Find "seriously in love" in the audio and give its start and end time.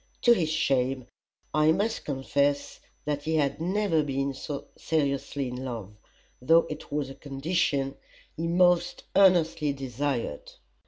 4.75-5.93